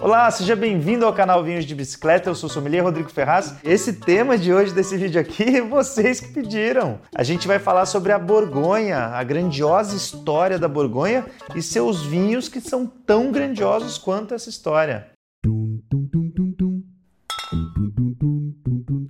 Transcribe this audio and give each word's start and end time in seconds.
Olá, 0.00 0.28
seja 0.28 0.56
bem-vindo 0.56 1.06
ao 1.06 1.12
canal 1.12 1.44
Vinhos 1.44 1.64
de 1.64 1.72
Bicicleta. 1.72 2.28
Eu 2.28 2.34
sou 2.34 2.50
o 2.50 2.52
sommelier 2.52 2.82
Rodrigo 2.82 3.08
Ferraz. 3.08 3.54
Esse 3.62 3.92
tema 3.92 4.36
de 4.36 4.52
hoje 4.52 4.74
desse 4.74 4.96
vídeo 4.96 5.20
aqui, 5.20 5.60
vocês 5.60 6.18
que 6.18 6.32
pediram. 6.32 6.98
A 7.14 7.22
gente 7.22 7.46
vai 7.46 7.60
falar 7.60 7.86
sobre 7.86 8.10
a 8.10 8.18
Borgonha, 8.18 8.98
a 8.98 9.22
grandiosa 9.22 9.94
história 9.94 10.58
da 10.58 10.66
Borgonha 10.66 11.24
e 11.54 11.62
seus 11.62 12.02
vinhos 12.04 12.48
que 12.48 12.60
são 12.60 12.86
tão 12.86 13.30
grandiosos 13.30 13.96
quanto 13.96 14.34
essa 14.34 14.48
história. 14.48 15.13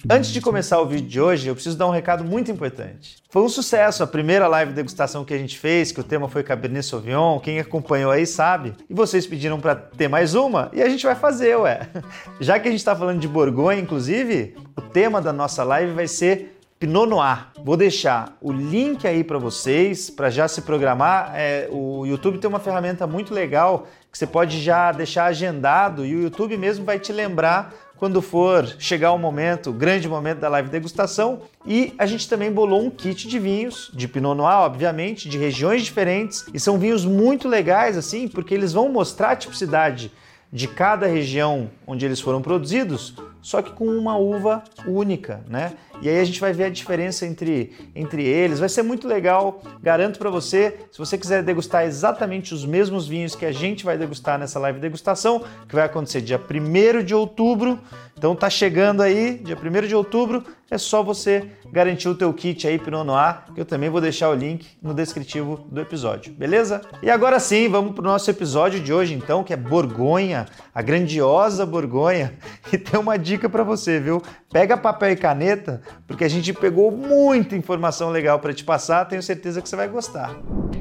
Antes 0.08 0.30
de 0.30 0.40
começar 0.40 0.78
o 0.82 0.86
vídeo 0.86 1.08
de 1.08 1.18
hoje, 1.18 1.48
eu 1.48 1.54
preciso 1.54 1.78
dar 1.78 1.86
um 1.86 1.90
recado 1.90 2.22
muito 2.22 2.50
importante. 2.50 3.16
Foi 3.30 3.42
um 3.42 3.48
sucesso 3.48 4.02
a 4.02 4.06
primeira 4.06 4.46
live 4.46 4.70
de 4.70 4.76
degustação 4.76 5.24
que 5.24 5.32
a 5.32 5.38
gente 5.38 5.58
fez, 5.58 5.92
que 5.92 6.00
o 6.00 6.04
tema 6.04 6.28
foi 6.28 6.42
Cabernet 6.42 6.84
Sauvignon. 6.84 7.40
Quem 7.40 7.58
acompanhou 7.58 8.10
aí 8.10 8.26
sabe. 8.26 8.74
E 8.88 8.92
vocês 8.92 9.26
pediram 9.26 9.58
para 9.58 9.74
ter 9.74 10.08
mais 10.08 10.34
uma 10.34 10.70
e 10.74 10.82
a 10.82 10.88
gente 10.90 11.06
vai 11.06 11.14
fazer, 11.14 11.56
ué. 11.56 11.88
Já 12.38 12.58
que 12.58 12.68
a 12.68 12.70
gente 12.70 12.80
está 12.80 12.94
falando 12.94 13.18
de 13.18 13.26
Borgonha, 13.26 13.80
inclusive, 13.80 14.54
o 14.76 14.82
tema 14.82 15.22
da 15.22 15.32
nossa 15.32 15.64
live 15.64 15.92
vai 15.92 16.06
ser 16.06 16.60
Pinot 16.78 17.06
Noir. 17.06 17.46
Vou 17.64 17.78
deixar 17.78 18.36
o 18.42 18.52
link 18.52 19.06
aí 19.08 19.24
para 19.24 19.38
vocês, 19.38 20.10
para 20.10 20.28
já 20.28 20.46
se 20.46 20.60
programar. 20.60 21.32
É, 21.34 21.66
o 21.70 22.04
YouTube 22.04 22.36
tem 22.36 22.48
uma 22.50 22.60
ferramenta 22.60 23.06
muito 23.06 23.32
legal 23.32 23.86
que 24.12 24.18
você 24.18 24.26
pode 24.26 24.60
já 24.60 24.92
deixar 24.92 25.24
agendado 25.24 26.04
e 26.04 26.14
o 26.14 26.22
YouTube 26.22 26.58
mesmo 26.58 26.84
vai 26.84 26.98
te 26.98 27.10
lembrar 27.10 27.74
quando 27.96 28.20
for 28.20 28.66
chegar 28.78 29.12
o 29.12 29.18
momento, 29.18 29.70
o 29.70 29.72
grande 29.72 30.08
momento 30.08 30.40
da 30.40 30.48
live 30.48 30.68
degustação. 30.68 31.42
E 31.64 31.94
a 31.98 32.06
gente 32.06 32.28
também 32.28 32.52
bolou 32.52 32.84
um 32.84 32.90
kit 32.90 33.28
de 33.28 33.38
vinhos, 33.38 33.90
de 33.94 34.08
Pinot 34.08 34.36
Noir, 34.36 34.58
obviamente, 34.58 35.28
de 35.28 35.38
regiões 35.38 35.82
diferentes. 35.82 36.44
E 36.52 36.60
são 36.60 36.78
vinhos 36.78 37.04
muito 37.04 37.48
legais, 37.48 37.96
assim, 37.96 38.28
porque 38.28 38.54
eles 38.54 38.72
vão 38.72 38.88
mostrar 38.88 39.30
a 39.30 39.36
tipicidade 39.36 40.12
de 40.52 40.68
cada 40.68 41.06
região 41.06 41.70
onde 41.86 42.04
eles 42.04 42.20
foram 42.20 42.40
produzidos, 42.40 43.14
só 43.44 43.60
que 43.60 43.72
com 43.72 43.84
uma 43.86 44.16
uva 44.16 44.64
única, 44.86 45.44
né? 45.46 45.74
E 46.00 46.08
aí 46.08 46.18
a 46.18 46.24
gente 46.24 46.40
vai 46.40 46.54
ver 46.54 46.64
a 46.64 46.70
diferença 46.70 47.26
entre, 47.26 47.74
entre 47.94 48.24
eles. 48.24 48.58
Vai 48.58 48.70
ser 48.70 48.82
muito 48.82 49.06
legal, 49.06 49.62
garanto 49.82 50.18
para 50.18 50.30
você. 50.30 50.78
Se 50.90 50.98
você 50.98 51.18
quiser 51.18 51.42
degustar 51.42 51.84
exatamente 51.84 52.54
os 52.54 52.64
mesmos 52.64 53.06
vinhos 53.06 53.36
que 53.36 53.44
a 53.44 53.52
gente 53.52 53.84
vai 53.84 53.98
degustar 53.98 54.38
nessa 54.38 54.58
live 54.58 54.80
degustação, 54.80 55.44
que 55.68 55.74
vai 55.74 55.84
acontecer 55.84 56.22
dia 56.22 56.40
1 56.40 57.04
de 57.04 57.14
outubro. 57.14 57.78
Então 58.16 58.34
tá 58.34 58.48
chegando 58.48 59.02
aí, 59.02 59.38
dia 59.44 59.58
1 59.58 59.86
de 59.86 59.94
outubro, 59.94 60.42
é 60.70 60.78
só 60.78 61.02
você 61.02 61.50
garantir 61.70 62.08
o 62.08 62.14
teu 62.14 62.32
kit 62.32 62.66
aí 62.66 62.78
Pinot 62.78 63.04
Noir, 63.04 63.44
que 63.54 63.60
eu 63.60 63.64
também 63.64 63.90
vou 63.90 64.00
deixar 64.00 64.30
o 64.30 64.34
link 64.34 64.66
no 64.82 64.94
descritivo 64.94 65.66
do 65.70 65.80
episódio, 65.80 66.32
beleza? 66.32 66.80
E 67.02 67.10
agora 67.10 67.38
sim, 67.38 67.68
vamos 67.68 67.94
pro 67.94 68.02
nosso 68.02 68.30
episódio 68.30 68.80
de 68.80 68.92
hoje 68.92 69.14
então, 69.14 69.44
que 69.44 69.52
é 69.52 69.56
Borgonha, 69.56 70.46
a 70.74 70.82
grandiosa 70.82 71.64
Borgonha. 71.66 72.34
E 72.72 72.78
tem 72.78 72.98
uma 72.98 73.16
dica 73.16 73.48
para 73.48 73.62
você, 73.62 74.00
viu? 74.00 74.20
Pega 74.50 74.76
papel 74.76 75.10
e 75.10 75.16
caneta, 75.16 75.80
porque 76.08 76.24
a 76.24 76.28
gente 76.28 76.52
pegou 76.52 76.90
muita 76.90 77.54
informação 77.54 78.10
legal 78.10 78.40
para 78.40 78.52
te 78.52 78.64
passar, 78.64 79.04
tenho 79.04 79.22
certeza 79.22 79.62
que 79.62 79.68
você 79.68 79.76
vai 79.76 79.86
gostar. 79.86 80.34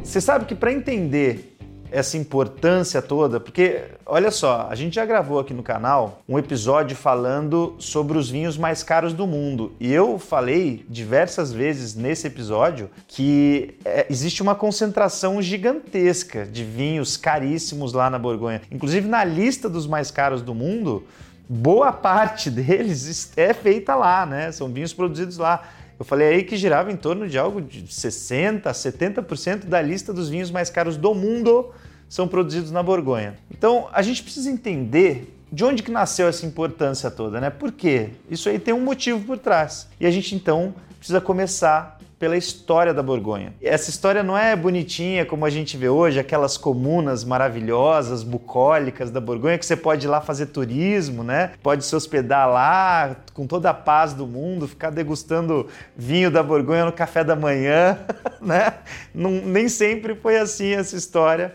Você 0.03 0.19
sabe 0.19 0.45
que 0.45 0.55
para 0.55 0.71
entender 0.71 1.52
essa 1.93 2.17
importância 2.17 3.03
toda, 3.03 3.39
porque 3.39 3.83
olha 4.03 4.31
só, 4.31 4.67
a 4.69 4.73
gente 4.73 4.95
já 4.95 5.05
gravou 5.05 5.39
aqui 5.39 5.53
no 5.53 5.61
canal 5.61 6.23
um 6.27 6.39
episódio 6.39 6.97
falando 6.97 7.75
sobre 7.77 8.17
os 8.17 8.29
vinhos 8.29 8.57
mais 8.57 8.81
caros 8.81 9.13
do 9.13 9.27
mundo 9.27 9.73
e 9.79 9.93
eu 9.93 10.17
falei 10.17 10.83
diversas 10.89 11.53
vezes 11.53 11.93
nesse 11.93 12.25
episódio 12.25 12.89
que 13.07 13.77
é, 13.85 14.07
existe 14.09 14.41
uma 14.41 14.55
concentração 14.55 15.39
gigantesca 15.39 16.47
de 16.47 16.63
vinhos 16.63 17.15
caríssimos 17.15 17.93
lá 17.93 18.09
na 18.09 18.17
Borgonha, 18.17 18.63
inclusive 18.71 19.07
na 19.07 19.23
lista 19.23 19.69
dos 19.69 19.85
mais 19.85 20.09
caros 20.09 20.41
do 20.41 20.55
mundo. 20.55 21.05
Boa 21.47 21.91
parte 21.91 22.49
deles 22.51 23.31
é 23.37 23.53
feita 23.53 23.93
lá, 23.93 24.25
né? 24.25 24.51
São 24.51 24.67
vinhos 24.67 24.93
produzidos 24.93 25.37
lá. 25.37 25.61
Eu 25.97 26.05
falei 26.05 26.27
aí 26.27 26.43
que 26.43 26.57
girava 26.57 26.91
em 26.91 26.95
torno 26.95 27.27
de 27.27 27.37
algo 27.37 27.61
de 27.61 27.83
60%, 27.83 28.63
70% 28.63 29.65
da 29.65 29.81
lista 29.81 30.13
dos 30.13 30.29
vinhos 30.29 30.51
mais 30.51 30.69
caros 30.69 30.97
do 30.97 31.13
mundo 31.13 31.71
são 32.09 32.27
produzidos 32.27 32.71
na 32.71 32.83
Borgonha. 32.83 33.35
Então 33.51 33.87
a 33.91 34.01
gente 34.01 34.21
precisa 34.21 34.49
entender 34.49 35.33
de 35.51 35.63
onde 35.63 35.83
que 35.83 35.91
nasceu 35.91 36.27
essa 36.27 36.45
importância 36.45 37.11
toda, 37.11 37.39
né? 37.39 37.49
Por 37.49 37.71
quê? 37.71 38.09
Isso 38.29 38.49
aí 38.49 38.57
tem 38.57 38.73
um 38.73 38.81
motivo 38.81 39.23
por 39.23 39.37
trás. 39.37 39.87
E 39.99 40.05
a 40.05 40.11
gente 40.11 40.35
então 40.35 40.73
precisa 40.97 41.21
começar 41.21 41.99
pela 42.23 42.37
história 42.37 42.93
da 42.93 43.03
Borgonha. 43.03 43.53
Essa 43.61 43.89
história 43.89 44.23
não 44.23 44.37
é 44.37 44.55
bonitinha 44.55 45.25
como 45.25 45.45
a 45.45 45.49
gente 45.49 45.75
vê 45.75 45.89
hoje, 45.89 46.21
aquelas 46.21 46.55
comunas 46.55 47.25
maravilhosas, 47.25 48.23
bucólicas 48.23 49.11
da 49.11 49.19
Borgonha, 49.19 49.57
que 49.57 49.65
você 49.65 49.75
pode 49.75 50.07
ir 50.07 50.09
lá 50.09 50.21
fazer 50.21 50.45
turismo, 50.45 51.21
né? 51.21 51.51
Pode 51.61 51.83
se 51.83 51.93
hospedar 51.93 52.47
lá 52.47 53.17
com 53.33 53.45
toda 53.45 53.71
a 53.71 53.73
paz 53.73 54.13
do 54.13 54.25
mundo, 54.25 54.69
ficar 54.69 54.89
degustando 54.89 55.67
vinho 55.97 56.31
da 56.31 56.41
Borgonha 56.41 56.85
no 56.85 56.93
café 56.93 57.25
da 57.25 57.35
manhã, 57.35 57.99
né? 58.39 58.75
Não, 59.13 59.29
nem 59.29 59.67
sempre 59.67 60.15
foi 60.15 60.37
assim 60.37 60.71
essa 60.75 60.95
história 60.95 61.53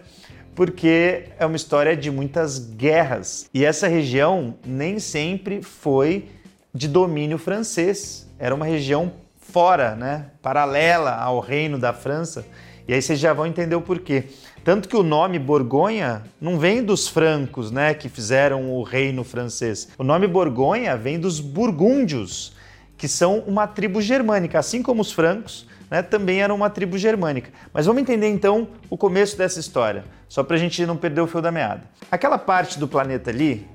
porque 0.55 1.29
é 1.39 1.47
uma 1.47 1.57
história 1.57 1.97
de 1.97 2.11
muitas 2.11 2.59
guerras. 2.59 3.49
E 3.55 3.65
essa 3.65 3.89
região 3.89 4.55
nem 4.67 4.99
sempre 4.99 5.63
foi 5.63 6.27
de 6.75 6.89
domínio 6.89 7.39
francês. 7.39 8.29
Era 8.39 8.55
uma 8.55 8.67
região 8.67 9.11
fora, 9.51 9.95
né, 9.95 10.27
paralela 10.43 11.13
ao 11.13 11.41
reino 11.41 11.79
da 11.79 11.93
França. 11.93 12.47
E 12.87 12.95
aí 12.95 13.03
vocês 13.03 13.19
já 13.19 13.33
vão 13.33 13.47
entender 13.47 13.75
o 13.75 13.83
porquê. 13.83 14.25
Tanto 14.65 14.89
que 14.89 14.97
o 14.97 15.03
nome 15.03 15.39
Borgonha 15.39 16.23
não 16.41 16.59
vem 16.59 16.83
dos 16.83 17.09
francos, 17.09 17.71
né, 17.71 17.95
que 17.95 18.09
fizeram 18.09 18.71
o 18.71 18.83
reino 18.83 19.25
francês. 19.25 19.89
O 19.99 20.05
nome 20.05 20.27
Borgonha 20.27 20.97
vem 20.97 21.19
dos 21.19 21.41
burgúndios, 21.41 22.55
que 22.97 23.09
são 23.09 23.39
uma 23.47 23.67
tribo 23.67 24.01
germânica, 24.01 24.59
assim 24.59 24.83
como 24.83 25.01
os 25.01 25.13
francos, 25.13 25.67
né, 25.91 26.03
também 26.03 26.43
eram 26.43 26.55
uma 26.55 26.69
tribo 26.69 26.99
germânica. 26.99 27.51
Mas 27.73 27.87
vamos 27.87 28.03
entender 28.03 28.29
então 28.29 28.69
o 28.91 28.97
começo 28.97 29.37
dessa 29.37 29.61
história, 29.61 30.05
só 30.29 30.43
para 30.43 30.57
a 30.57 30.59
gente 30.59 30.85
não 30.85 30.97
perder 30.97 31.23
o 31.23 31.27
fio 31.27 31.41
da 31.41 31.51
meada. 31.51 31.83
Aquela 32.11 32.39
parte 32.39 32.79
do 32.79 32.89
planeta 32.89 33.31
ali, 33.31 33.67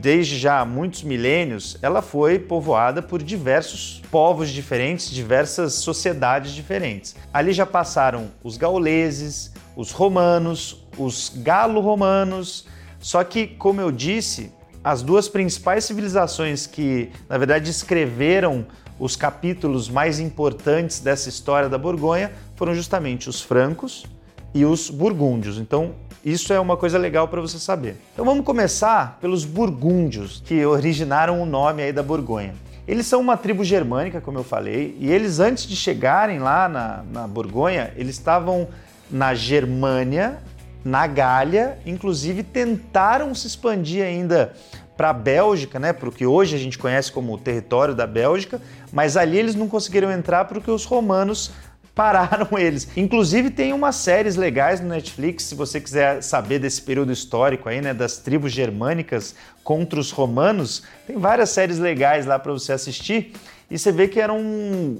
desde 0.00 0.38
já 0.38 0.64
muitos 0.64 1.02
milênios, 1.02 1.76
ela 1.82 2.00
foi 2.00 2.38
povoada 2.38 3.02
por 3.02 3.22
diversos 3.22 4.00
povos 4.10 4.48
diferentes, 4.48 5.10
diversas 5.10 5.74
sociedades 5.74 6.52
diferentes. 6.52 7.14
Ali 7.32 7.52
já 7.52 7.66
passaram 7.66 8.28
os 8.42 8.56
gauleses, 8.56 9.52
os 9.76 9.90
romanos, 9.90 10.86
os 10.96 11.30
galo-romanos. 11.36 12.66
Só 12.98 13.22
que, 13.22 13.46
como 13.46 13.80
eu 13.80 13.92
disse, 13.92 14.52
as 14.82 15.02
duas 15.02 15.28
principais 15.28 15.84
civilizações 15.84 16.66
que, 16.66 17.10
na 17.28 17.36
verdade, 17.36 17.70
escreveram 17.70 18.66
os 18.98 19.16
capítulos 19.16 19.88
mais 19.90 20.18
importantes 20.18 21.00
dessa 21.00 21.28
história 21.28 21.68
da 21.68 21.76
Borgonha 21.76 22.32
foram 22.56 22.74
justamente 22.74 23.28
os 23.28 23.40
francos 23.40 24.06
e 24.54 24.64
os 24.64 24.90
burgúndios. 24.90 25.58
Então, 25.58 25.92
isso 26.24 26.52
é 26.52 26.60
uma 26.60 26.76
coisa 26.76 26.98
legal 26.98 27.28
para 27.28 27.40
você 27.40 27.58
saber. 27.58 27.96
Então, 28.12 28.24
vamos 28.24 28.44
começar 28.44 29.18
pelos 29.20 29.44
burgúndios, 29.44 30.42
que 30.44 30.64
originaram 30.64 31.40
o 31.42 31.46
nome 31.46 31.82
aí 31.82 31.92
da 31.92 32.02
Borgonha. 32.02 32.54
Eles 32.86 33.06
são 33.06 33.20
uma 33.20 33.36
tribo 33.36 33.64
germânica, 33.64 34.20
como 34.20 34.38
eu 34.38 34.44
falei, 34.44 34.96
e 34.98 35.10
eles, 35.10 35.38
antes 35.38 35.66
de 35.66 35.76
chegarem 35.76 36.38
lá 36.38 36.68
na, 36.68 37.04
na 37.12 37.28
Borgonha, 37.28 37.92
eles 37.96 38.16
estavam 38.16 38.68
na 39.10 39.34
Germânia, 39.34 40.38
na 40.84 41.06
Gália, 41.06 41.78
inclusive 41.86 42.42
tentaram 42.42 43.34
se 43.34 43.46
expandir 43.46 44.04
ainda 44.04 44.54
para 44.96 45.10
a 45.10 45.14
Bélgica, 45.14 45.78
né, 45.78 45.92
para 45.92 46.08
o 46.08 46.12
que 46.12 46.26
hoje 46.26 46.54
a 46.54 46.58
gente 46.58 46.78
conhece 46.78 47.10
como 47.10 47.32
o 47.32 47.38
território 47.38 47.94
da 47.94 48.06
Bélgica, 48.06 48.60
mas 48.92 49.16
ali 49.16 49.38
eles 49.38 49.54
não 49.54 49.66
conseguiram 49.66 50.10
entrar 50.10 50.44
porque 50.44 50.70
os 50.70 50.84
romanos 50.84 51.52
pararam 51.94 52.48
eles. 52.58 52.88
Inclusive 52.96 53.50
tem 53.50 53.72
umas 53.72 53.96
séries 53.96 54.36
legais 54.36 54.80
no 54.80 54.88
Netflix, 54.88 55.44
se 55.44 55.54
você 55.54 55.80
quiser 55.80 56.22
saber 56.22 56.58
desse 56.58 56.82
período 56.82 57.12
histórico 57.12 57.68
aí, 57.68 57.80
né, 57.80 57.92
das 57.94 58.18
tribos 58.18 58.52
germânicas 58.52 59.34
contra 59.62 59.98
os 59.98 60.10
romanos, 60.10 60.82
tem 61.06 61.16
várias 61.16 61.50
séries 61.50 61.78
legais 61.78 62.26
lá 62.26 62.38
para 62.38 62.52
você 62.52 62.72
assistir 62.72 63.32
e 63.70 63.78
você 63.78 63.92
vê 63.92 64.08
que 64.08 64.20
eram 64.20 64.98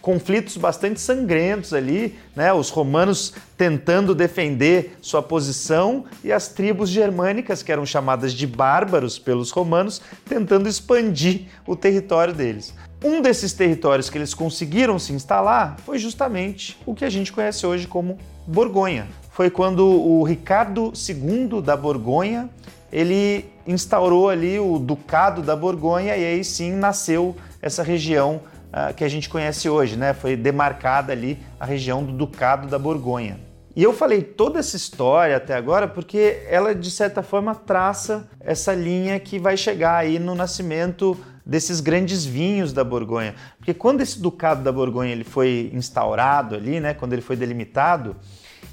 conflitos 0.00 0.56
bastante 0.56 1.00
sangrentos 1.00 1.74
ali, 1.74 2.18
né? 2.34 2.52
Os 2.52 2.70
romanos 2.70 3.34
tentando 3.56 4.14
defender 4.14 4.96
sua 5.00 5.22
posição 5.22 6.04
e 6.24 6.32
as 6.32 6.48
tribos 6.48 6.88
germânicas, 6.88 7.62
que 7.62 7.72
eram 7.72 7.84
chamadas 7.84 8.32
de 8.32 8.46
bárbaros 8.46 9.18
pelos 9.18 9.50
romanos, 9.50 10.00
tentando 10.28 10.68
expandir 10.68 11.46
o 11.66 11.76
território 11.76 12.32
deles. 12.32 12.74
Um 13.02 13.22
desses 13.22 13.54
territórios 13.54 14.10
que 14.10 14.18
eles 14.18 14.34
conseguiram 14.34 14.98
se 14.98 15.12
instalar 15.14 15.76
foi 15.86 15.98
justamente 15.98 16.78
o 16.84 16.94
que 16.94 17.04
a 17.04 17.10
gente 17.10 17.32
conhece 17.32 17.66
hoje 17.66 17.86
como 17.86 18.18
Borgonha. 18.46 19.08
Foi 19.30 19.48
quando 19.48 19.86
o 19.86 20.22
Ricardo 20.22 20.92
II 20.94 21.62
da 21.62 21.74
Borgonha 21.76 22.50
ele 22.92 23.46
instaurou 23.66 24.28
ali 24.28 24.58
o 24.58 24.78
Ducado 24.78 25.40
da 25.40 25.56
Borgonha 25.56 26.14
e 26.14 26.26
aí 26.26 26.44
sim 26.44 26.72
nasceu 26.72 27.34
essa 27.62 27.82
região 27.82 28.42
uh, 28.68 28.92
que 28.94 29.02
a 29.02 29.08
gente 29.08 29.30
conhece 29.30 29.68
hoje, 29.68 29.96
né? 29.96 30.12
Foi 30.12 30.36
demarcada 30.36 31.12
ali 31.12 31.38
a 31.58 31.64
região 31.64 32.04
do 32.04 32.12
Ducado 32.12 32.68
da 32.68 32.78
Borgonha. 32.78 33.40
E 33.74 33.82
eu 33.82 33.94
falei 33.94 34.20
toda 34.20 34.58
essa 34.58 34.76
história 34.76 35.36
até 35.36 35.54
agora 35.54 35.88
porque 35.88 36.42
ela, 36.48 36.74
de 36.74 36.90
certa 36.90 37.22
forma, 37.22 37.54
traça 37.54 38.28
essa 38.40 38.74
linha 38.74 39.18
que 39.18 39.38
vai 39.38 39.56
chegar 39.56 39.96
aí 39.96 40.18
no 40.18 40.34
nascimento 40.34 41.16
desses 41.50 41.80
grandes 41.80 42.24
vinhos 42.24 42.72
da 42.72 42.84
Borgonha. 42.84 43.34
Porque 43.58 43.74
quando 43.74 44.02
esse 44.02 44.20
ducado 44.20 44.62
da 44.62 44.70
Borgonha 44.70 45.10
ele 45.10 45.24
foi 45.24 45.68
instaurado 45.74 46.54
ali, 46.54 46.78
né, 46.78 46.94
quando 46.94 47.12
ele 47.12 47.22
foi 47.22 47.34
delimitado, 47.34 48.14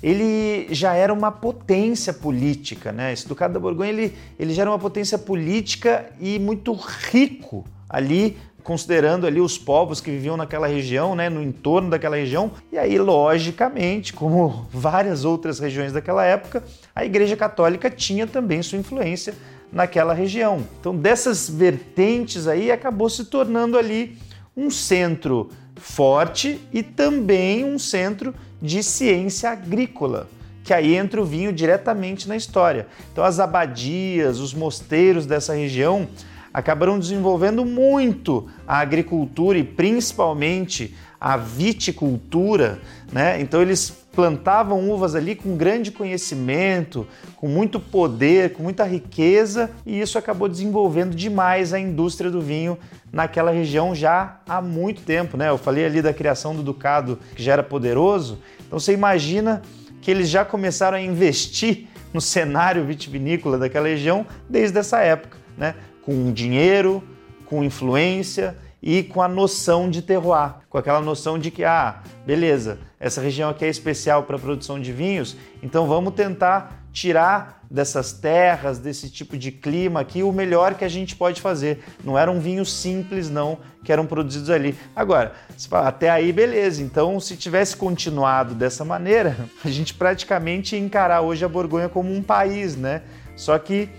ele 0.01 0.67
já 0.69 0.93
era 0.93 1.11
uma 1.11 1.31
potência 1.31 2.13
política, 2.13 2.91
né? 2.91 3.11
Esse 3.11 3.27
ducado 3.27 3.55
da 3.55 3.59
Borgonha 3.59 3.89
ele, 3.89 4.13
ele 4.37 4.53
já 4.53 4.61
era 4.61 4.69
uma 4.69 4.77
potência 4.77 5.17
política 5.17 6.05
e 6.19 6.37
muito 6.37 6.71
rico 6.71 7.65
ali 7.89 8.37
considerando 8.63 9.25
ali 9.25 9.39
os 9.39 9.57
povos 9.57 9.99
que 9.99 10.11
viviam 10.11 10.35
naquela 10.37 10.67
região, 10.67 11.15
né, 11.15 11.29
no 11.29 11.41
entorno 11.41 11.89
daquela 11.89 12.17
região. 12.17 12.51
E 12.69 12.77
aí, 12.77 12.99
logicamente, 12.99 14.11
como 14.11 14.67
várias 14.69 15.23
outras 15.23 15.57
regiões 15.57 15.93
daquela 15.93 16.25
época, 16.25 16.61
a 16.93 17.05
Igreja 17.05 17.37
Católica 17.37 17.89
tinha 17.89 18.27
também 18.27 18.61
sua 18.61 18.77
influência 18.77 19.33
naquela 19.71 20.13
região. 20.13 20.65
Então, 20.79 20.95
dessas 20.95 21.49
vertentes 21.49 22.47
aí, 22.47 22.71
acabou 22.71 23.09
se 23.09 23.25
tornando 23.25 23.77
ali 23.77 24.17
um 24.55 24.69
centro 24.69 25.49
forte 25.75 26.59
e 26.73 26.81
também 26.81 27.63
um 27.63 27.77
centro 27.77 28.33
de 28.61 28.81
ciência 28.81 29.51
agrícola 29.51 30.27
que 30.63 30.73
aí 30.73 30.95
entra 30.97 31.21
o 31.21 31.25
vinho 31.25 31.53
diretamente 31.53 32.27
na 32.27 32.35
história. 32.35 32.87
Então, 33.13 33.23
as 33.23 33.39
abadias, 33.39 34.41
os 34.41 34.53
mosteiros 34.53 35.25
dessa 35.25 35.53
região 35.53 36.09
acabaram 36.53 36.99
desenvolvendo 36.99 37.63
muito 37.63 38.49
a 38.67 38.79
agricultura 38.79 39.57
e 39.57 39.63
principalmente 39.63 40.93
a 41.19 41.37
viticultura, 41.37 42.79
né? 43.11 43.39
Então 43.39 43.61
eles 43.61 43.95
plantavam 44.17 44.89
uvas 44.89 45.13
ali 45.13 45.35
com 45.35 45.55
grande 45.55 45.91
conhecimento, 45.91 47.05
com 47.35 47.47
muito 47.47 47.79
poder, 47.79 48.51
com 48.53 48.63
muita 48.63 48.83
riqueza, 48.83 49.69
e 49.85 50.01
isso 50.01 50.17
acabou 50.17 50.49
desenvolvendo 50.49 51.15
demais 51.15 51.71
a 51.71 51.79
indústria 51.79 52.31
do 52.31 52.41
vinho 52.41 52.79
naquela 53.13 53.51
região 53.51 53.93
já 53.93 54.39
há 54.49 54.59
muito 54.59 55.03
tempo, 55.03 55.37
né? 55.37 55.49
Eu 55.49 55.57
falei 55.59 55.85
ali 55.85 56.01
da 56.01 56.11
criação 56.11 56.55
do 56.55 56.63
ducado 56.63 57.19
que 57.35 57.43
já 57.43 57.53
era 57.53 57.61
poderoso, 57.61 58.39
então 58.65 58.79
você 58.79 58.91
imagina 58.91 59.61
que 60.01 60.09
eles 60.09 60.29
já 60.29 60.43
começaram 60.43 60.97
a 60.97 61.01
investir 61.01 61.85
no 62.11 62.19
cenário 62.19 62.83
vitivinícola 62.83 63.59
daquela 63.59 63.87
região 63.87 64.25
desde 64.49 64.79
essa 64.79 64.99
época, 64.99 65.37
né? 65.55 65.75
com 66.01 66.31
dinheiro, 66.31 67.03
com 67.45 67.63
influência 67.63 68.55
e 68.87 69.03
com 69.03 69.21
a 69.21 69.27
noção 69.27 69.89
de 69.89 70.01
terroir, 70.01 70.53
com 70.69 70.77
aquela 70.77 71.01
noção 71.01 71.37
de 71.37 71.51
que, 71.51 71.65
ah, 71.65 71.99
beleza, 72.25 72.79
essa 72.97 73.19
região 73.19 73.49
aqui 73.49 73.65
é 73.65 73.67
especial 73.67 74.23
para 74.23 74.37
a 74.37 74.39
produção 74.39 74.79
de 74.79 74.93
vinhos, 74.93 75.35
então 75.61 75.85
vamos 75.85 76.13
tentar 76.13 76.85
tirar 76.93 77.65
dessas 77.69 78.13
terras, 78.13 78.79
desse 78.79 79.09
tipo 79.09 79.37
de 79.37 79.51
clima 79.51 79.99
aqui, 79.99 80.23
o 80.23 80.31
melhor 80.31 80.75
que 80.75 80.85
a 80.85 80.87
gente 80.87 81.17
pode 81.17 81.41
fazer. 81.41 81.83
Não 82.01 82.17
eram 82.17 82.39
vinhos 82.39 82.71
simples, 82.71 83.29
não, 83.29 83.57
que 83.83 83.91
eram 83.91 84.05
produzidos 84.05 84.49
ali. 84.49 84.73
Agora, 84.95 85.33
fala, 85.67 85.89
até 85.89 86.09
aí, 86.09 86.31
beleza. 86.31 86.81
Então, 86.81 87.19
se 87.19 87.35
tivesse 87.35 87.75
continuado 87.75 88.55
dessa 88.55 88.85
maneira, 88.85 89.35
a 89.65 89.69
gente 89.69 89.93
praticamente 89.93 90.77
ia 90.77 90.81
encarar 90.81 91.19
hoje 91.19 91.43
a 91.43 91.49
Borgonha 91.49 91.89
como 91.89 92.15
um 92.15 92.23
país, 92.23 92.77
né? 92.77 93.01
Só 93.35 93.59
que 93.59 93.89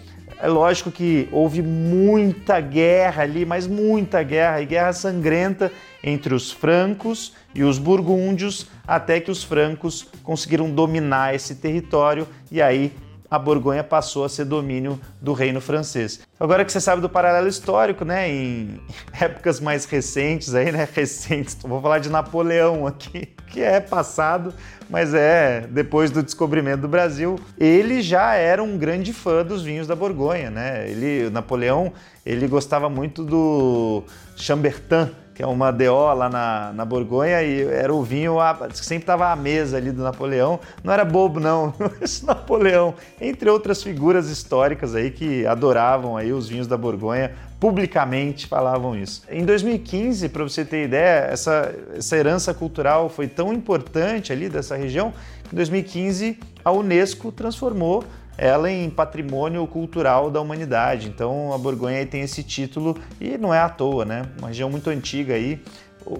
é 0.40 0.46
lógico 0.46 0.90
que 0.90 1.28
houve 1.32 1.62
muita 1.62 2.60
guerra 2.60 3.22
ali, 3.22 3.44
mas 3.44 3.66
muita 3.66 4.22
guerra 4.22 4.60
e 4.60 4.66
guerra 4.66 4.92
sangrenta 4.92 5.72
entre 6.02 6.34
os 6.34 6.52
francos 6.52 7.34
e 7.54 7.64
os 7.64 7.78
burgúndios, 7.78 8.68
até 8.86 9.20
que 9.20 9.30
os 9.30 9.42
francos 9.42 10.06
conseguiram 10.22 10.70
dominar 10.70 11.34
esse 11.34 11.56
território 11.56 12.26
e 12.50 12.62
aí 12.62 12.92
a 13.30 13.38
Borgonha 13.38 13.84
passou 13.84 14.24
a 14.24 14.28
ser 14.28 14.44
domínio 14.44 14.98
do 15.20 15.32
reino 15.32 15.60
francês. 15.60 16.20
Agora 16.38 16.64
que 16.64 16.72
você 16.72 16.80
sabe 16.80 17.02
do 17.02 17.08
paralelo 17.08 17.48
histórico, 17.48 18.04
né, 18.04 18.28
em 18.30 18.80
épocas 19.18 19.60
mais 19.60 19.84
recentes 19.84 20.54
aí, 20.54 20.72
né, 20.72 20.88
recentes, 20.92 21.56
vou 21.62 21.80
falar 21.80 21.98
de 21.98 22.08
Napoleão 22.08 22.86
aqui, 22.86 23.28
que 23.48 23.60
é 23.60 23.80
passado, 23.80 24.54
mas 24.88 25.12
é 25.12 25.66
depois 25.68 26.10
do 26.10 26.22
descobrimento 26.22 26.82
do 26.82 26.88
Brasil, 26.88 27.38
ele 27.58 28.00
já 28.00 28.34
era 28.34 28.62
um 28.62 28.78
grande 28.78 29.12
fã 29.12 29.44
dos 29.44 29.62
vinhos 29.62 29.86
da 29.86 29.94
Borgonha, 29.94 30.50
né? 30.50 30.88
Ele, 30.88 31.28
Napoleão, 31.30 31.92
ele 32.24 32.46
gostava 32.46 32.88
muito 32.88 33.22
do 33.22 34.02
Chambertin, 34.36 35.10
que 35.38 35.42
é 35.44 35.46
uma 35.46 35.70
DO 35.70 36.14
lá 36.14 36.28
na, 36.28 36.72
na 36.72 36.84
Borgonha, 36.84 37.40
e 37.44 37.62
era 37.62 37.94
o 37.94 38.02
vinho 38.02 38.38
que 38.70 38.84
sempre 38.84 39.04
estava 39.04 39.30
à 39.30 39.36
mesa 39.36 39.76
ali 39.76 39.92
do 39.92 40.02
Napoleão. 40.02 40.58
Não 40.82 40.92
era 40.92 41.04
bobo, 41.04 41.38
não, 41.38 41.72
esse 42.02 42.26
Napoleão, 42.26 42.92
entre 43.20 43.48
outras 43.48 43.80
figuras 43.80 44.28
históricas 44.30 44.96
aí 44.96 45.12
que 45.12 45.46
adoravam 45.46 46.16
aí 46.16 46.32
os 46.32 46.48
vinhos 46.48 46.66
da 46.66 46.76
Borgonha, 46.76 47.30
publicamente 47.60 48.48
falavam 48.48 48.96
isso. 48.96 49.22
Em 49.30 49.44
2015, 49.44 50.28
para 50.28 50.42
você 50.42 50.64
ter 50.64 50.86
ideia, 50.86 51.28
essa, 51.30 51.72
essa 51.96 52.16
herança 52.16 52.52
cultural 52.52 53.08
foi 53.08 53.28
tão 53.28 53.52
importante 53.52 54.32
ali 54.32 54.48
dessa 54.48 54.74
região, 54.74 55.12
que 55.44 55.54
em 55.54 55.56
2015 55.56 56.36
a 56.64 56.72
Unesco 56.72 57.30
transformou 57.30 58.02
ela 58.38 58.70
em 58.70 58.88
patrimônio 58.88 59.66
cultural 59.66 60.30
da 60.30 60.40
humanidade. 60.40 61.08
Então 61.08 61.52
a 61.52 61.58
Borgonha 61.58 62.06
tem 62.06 62.22
esse 62.22 62.44
título 62.44 62.96
e 63.20 63.36
não 63.36 63.52
é 63.52 63.58
à 63.58 63.68
toa, 63.68 64.04
né? 64.04 64.22
Uma 64.38 64.48
região 64.48 64.70
muito 64.70 64.88
antiga 64.88 65.34
aí, 65.34 65.60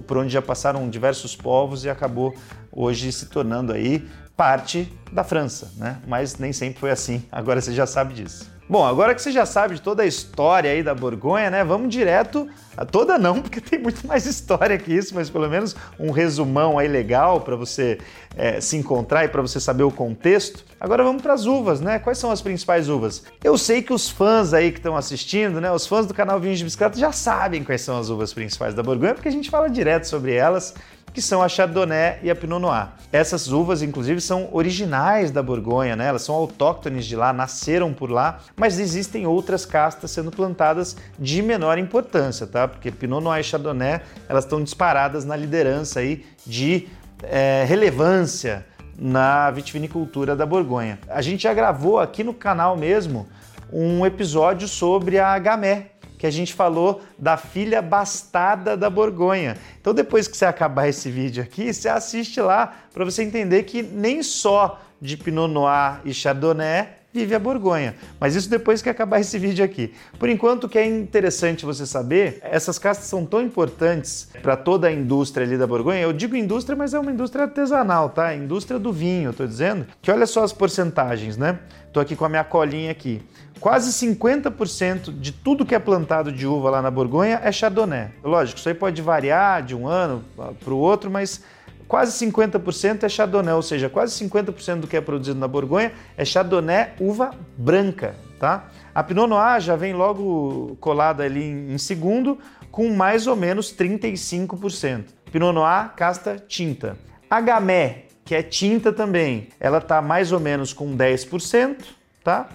por 0.05 0.17
onde 0.17 0.31
já 0.31 0.41
passaram 0.41 0.87
diversos 0.89 1.35
povos 1.35 1.85
e 1.85 1.89
acabou 1.89 2.35
hoje 2.71 3.11
se 3.13 3.27
tornando 3.27 3.71
aí 3.71 4.05
parte 4.35 4.91
da 5.11 5.23
França, 5.23 5.71
né? 5.77 5.97
Mas 6.05 6.37
nem 6.37 6.51
sempre 6.51 6.79
foi 6.79 6.91
assim. 6.91 7.23
Agora 7.31 7.61
você 7.61 7.73
já 7.73 7.87
sabe 7.87 8.13
disso. 8.13 8.58
Bom, 8.69 8.85
agora 8.85 9.15
que 9.15 9.21
você 9.23 9.31
já 9.31 9.47
sabe 9.47 9.73
de 9.73 9.81
toda 9.81 10.03
a 10.03 10.05
história 10.05 10.69
aí 10.69 10.83
da 10.83 10.93
Borgonha, 10.93 11.49
né? 11.49 11.63
Vamos 11.63 11.89
direto 11.89 12.47
a 12.77 12.85
toda 12.85 13.17
não, 13.17 13.41
porque 13.41 13.59
tem 13.59 13.79
muito 13.79 14.05
mais 14.05 14.27
história 14.27 14.77
que 14.77 14.93
isso, 14.93 15.15
mas 15.15 15.27
pelo 15.27 15.49
menos 15.49 15.75
um 15.99 16.11
resumão 16.11 16.77
aí 16.77 16.87
legal 16.87 17.41
para 17.41 17.55
você 17.55 17.97
é, 18.37 18.61
se 18.61 18.77
encontrar 18.77 19.25
e 19.25 19.27
para 19.27 19.41
você 19.41 19.59
saber 19.59 19.81
o 19.81 19.89
contexto. 19.89 20.63
Agora 20.79 21.03
vamos 21.03 21.23
para 21.23 21.33
as 21.33 21.47
uvas, 21.47 21.81
né? 21.81 21.97
Quais 21.97 22.19
são 22.19 22.29
as 22.29 22.43
principais 22.43 22.89
uvas? 22.89 23.23
Eu 23.43 23.57
sei 23.57 23.81
que 23.81 23.91
os 23.91 24.07
fãs 24.07 24.53
aí 24.53 24.71
que 24.71 24.77
estão 24.77 24.95
assistindo, 24.95 25.59
né? 25.59 25.71
Os 25.71 25.87
fãs 25.87 26.05
do 26.05 26.13
canal 26.13 26.39
Vinhos 26.39 26.59
de 26.59 26.63
Bicicleta 26.63 26.99
já 26.99 27.11
sabem 27.11 27.63
quais 27.63 27.81
são 27.81 27.97
as 27.97 28.11
uvas 28.11 28.35
principais 28.35 28.75
da 28.75 28.83
Borgonha, 28.83 29.15
porque 29.15 29.29
a 29.29 29.31
gente 29.31 29.49
fala 29.49 29.67
direto 29.67 30.03
sobre 30.03 30.35
elas 30.35 30.75
que 31.13 31.21
são 31.21 31.41
a 31.41 31.49
Chardonnay 31.49 32.19
e 32.23 32.29
a 32.29 32.35
Pinot 32.35 32.59
Noir. 32.59 32.89
Essas 33.11 33.51
uvas, 33.51 33.81
inclusive, 33.81 34.21
são 34.21 34.49
originais 34.51 35.31
da 35.31 35.41
Borgonha, 35.41 35.95
né? 35.95 36.07
Elas 36.07 36.21
são 36.21 36.35
autóctones 36.35 37.05
de 37.05 37.15
lá, 37.15 37.33
nasceram 37.33 37.93
por 37.93 38.11
lá, 38.11 38.39
mas 38.55 38.79
existem 38.79 39.25
outras 39.25 39.65
castas 39.65 40.11
sendo 40.11 40.31
plantadas 40.31 40.95
de 41.17 41.41
menor 41.41 41.77
importância, 41.77 42.45
tá? 42.45 42.67
Porque 42.67 42.91
Pinot 42.91 43.23
Noir 43.23 43.41
e 43.41 43.43
Chardonnay, 43.43 44.01
elas 44.27 44.43
estão 44.43 44.63
disparadas 44.63 45.25
na 45.25 45.35
liderança 45.35 45.99
aí 45.99 46.25
de 46.45 46.87
é, 47.23 47.65
relevância 47.67 48.65
na 48.97 49.49
vitivinicultura 49.51 50.35
da 50.35 50.45
Borgonha. 50.45 50.99
A 51.07 51.21
gente 51.21 51.43
já 51.43 51.53
gravou 51.53 51.99
aqui 51.99 52.23
no 52.23 52.33
canal 52.33 52.75
mesmo 52.75 53.27
um 53.71 54.05
episódio 54.05 54.67
sobre 54.67 55.19
a 55.19 55.37
Gamay, 55.39 55.91
que 56.19 56.27
a 56.27 56.31
gente 56.31 56.53
falou 56.53 57.01
da 57.17 57.37
filha 57.37 57.81
bastada 57.81 58.75
da 58.75 58.89
Borgonha. 58.89 59.57
Então 59.79 59.93
depois 59.93 60.27
que 60.27 60.35
você 60.35 60.45
acabar 60.45 60.87
esse 60.89 61.09
vídeo 61.09 61.41
aqui, 61.41 61.73
você 61.73 61.87
assiste 61.87 62.41
lá 62.41 62.75
para 62.93 63.05
você 63.05 63.23
entender 63.23 63.63
que 63.63 63.81
nem 63.81 64.21
só 64.21 64.81
de 65.01 65.15
Pinot 65.15 65.51
Noir 65.51 66.01
e 66.03 66.13
Chardonnay 66.13 66.98
vive 67.13 67.33
a 67.33 67.39
Borgonha. 67.39 67.95
Mas 68.19 68.35
isso 68.35 68.49
depois 68.49 68.81
que 68.81 68.89
acabar 68.89 69.19
esse 69.19 69.37
vídeo 69.37 69.63
aqui. 69.65 69.93
Por 70.17 70.29
enquanto, 70.29 70.65
o 70.65 70.69
que 70.69 70.77
é 70.77 70.85
interessante 70.85 71.65
você 71.65 71.85
saber, 71.85 72.39
essas 72.41 72.77
castas 72.77 73.07
são 73.07 73.25
tão 73.25 73.41
importantes 73.41 74.29
para 74.41 74.55
toda 74.55 74.87
a 74.87 74.91
indústria 74.91 75.45
ali 75.45 75.57
da 75.57 75.65
Borgonha. 75.65 76.01
Eu 76.01 76.13
digo 76.13 76.35
indústria, 76.35 76.75
mas 76.75 76.93
é 76.93 76.99
uma 76.99 77.11
indústria 77.11 77.45
artesanal, 77.45 78.09
tá? 78.09 78.35
Indústria 78.35 78.79
do 78.79 78.93
vinho, 78.93 79.31
estou 79.31 79.47
dizendo. 79.47 79.87
Que 80.01 80.11
olha 80.11 80.27
só 80.27 80.43
as 80.43 80.53
porcentagens, 80.53 81.35
né? 81.37 81.59
Estou 81.87 82.01
aqui 82.01 82.15
com 82.15 82.25
a 82.25 82.29
minha 82.29 82.43
colinha 82.43 82.91
aqui. 82.91 83.21
Quase 83.59 83.91
50% 83.91 85.19
de 85.19 85.33
tudo 85.33 85.65
que 85.65 85.75
é 85.75 85.79
plantado 85.79 86.31
de 86.31 86.47
uva 86.47 86.69
lá 86.69 86.81
na 86.81 86.89
Borgonha 86.89 87.41
é 87.43 87.51
Chardonnay. 87.51 88.07
Lógico, 88.23 88.57
isso 88.57 88.69
aí 88.69 88.75
pode 88.75 89.01
variar 89.01 89.63
de 89.63 89.75
um 89.75 89.85
ano 89.85 90.23
para 90.63 90.73
o 90.73 90.77
outro, 90.77 91.11
mas 91.11 91.43
quase 91.89 92.23
50% 92.25 93.03
é 93.03 93.09
Chardonnay, 93.09 93.55
ou 93.55 93.63
seja, 93.63 93.89
quase 93.89 94.13
50% 94.23 94.81
do 94.81 94.87
que 94.87 94.95
é 94.95 95.01
produzido 95.01 95.39
na 95.39 95.47
Borgonha 95.47 95.91
é 96.15 96.23
Chardonnay 96.23 96.91
uva 96.99 97.31
branca, 97.57 98.15
tá? 98.39 98.69
A 98.93 99.03
Pinot 99.03 99.27
Noir 99.27 99.59
já 99.59 99.75
vem 99.75 99.93
logo 99.93 100.77
colada 100.79 101.23
ali 101.23 101.43
em 101.43 101.77
segundo, 101.79 102.37
com 102.71 102.93
mais 102.93 103.25
ou 103.25 103.35
menos 103.35 103.75
35%. 103.75 105.05
Pinot 105.31 105.51
Noir, 105.51 105.91
casta 105.95 106.37
tinta. 106.37 106.95
A 107.27 107.41
Gamay, 107.41 108.05
que 108.23 108.35
é 108.35 108.43
tinta 108.43 108.93
também, 108.93 109.49
ela 109.59 109.81
tá 109.81 109.99
mais 109.99 110.31
ou 110.31 110.39
menos 110.39 110.71
com 110.71 110.95
10%, 110.95 111.77
tá? 112.23 112.49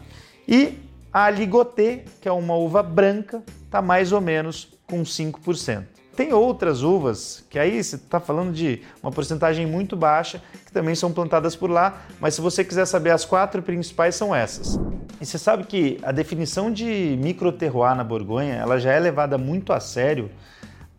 E 0.47 0.79
a 1.13 1.29
Ligoté, 1.29 2.05
que 2.21 2.29
é 2.29 2.33
uma 2.33 2.55
uva 2.55 2.85
branca, 2.85 3.43
tá 3.69 3.83
mais 3.83 4.13
ou 4.13 4.21
menos 4.21 4.79
com 4.87 5.03
5%. 5.03 5.85
Tem 6.17 6.33
outras 6.33 6.83
uvas, 6.83 7.45
que 7.51 7.59
aí 7.59 7.83
você 7.83 7.97
está 7.97 8.21
falando 8.21 8.53
de 8.53 8.83
uma 9.03 9.11
porcentagem 9.11 9.67
muito 9.67 9.97
baixa, 9.97 10.41
que 10.65 10.73
também 10.73 10.95
são 10.95 11.13
plantadas 11.13 11.57
por 11.57 11.71
lá, 11.71 12.03
mas 12.21 12.35
se 12.35 12.41
você 12.41 12.65
quiser 12.65 12.87
saber 12.87 13.11
as 13.11 13.25
quatro 13.25 13.63
principais 13.63 14.15
são 14.15 14.35
essas. 14.35 14.79
E 15.21 15.27
você 15.27 15.39
sabe 15.39 15.65
que 15.65 15.99
a 16.03 16.13
definição 16.13 16.71
de 16.71 17.19
microterroir 17.21 17.95
na 17.95 18.05
Borgonha, 18.05 18.55
ela 18.55 18.79
já 18.79 18.93
é 18.93 19.01
levada 19.01 19.37
muito 19.39 19.73
a 19.73 19.81
sério 19.81 20.31